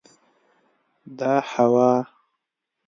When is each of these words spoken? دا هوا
دا 1.17 1.33
هوا 1.51 1.91